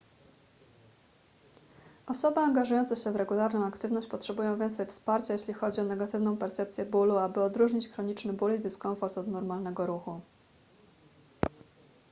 [2.07, 7.17] osoby angażujące się w regularną aktywność potrzebują więcej wsparcia jeśli chodzi o negatywną percepcję bólu
[7.17, 10.21] aby odróżnić chroniczny ból i dyskomfort od normalnego ruchu